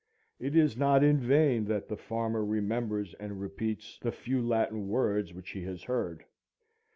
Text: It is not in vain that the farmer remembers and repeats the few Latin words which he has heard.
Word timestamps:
It 0.39 0.55
is 0.55 0.75
not 0.75 1.03
in 1.03 1.19
vain 1.19 1.65
that 1.65 1.87
the 1.87 1.95
farmer 1.95 2.43
remembers 2.43 3.13
and 3.19 3.39
repeats 3.39 3.99
the 4.01 4.11
few 4.11 4.41
Latin 4.41 4.87
words 4.87 5.31
which 5.31 5.51
he 5.51 5.61
has 5.65 5.83
heard. 5.83 6.25